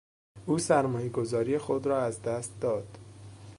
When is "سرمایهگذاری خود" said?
0.59-1.85